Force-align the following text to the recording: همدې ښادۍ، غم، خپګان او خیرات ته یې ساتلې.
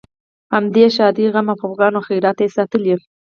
همدې 0.53 0.85
ښادۍ، 0.95 1.25
غم، 1.33 1.47
خپګان 1.59 1.93
او 1.97 2.01
خیرات 2.07 2.35
ته 2.37 2.41
یې 2.45 2.53
ساتلې. 2.57 2.95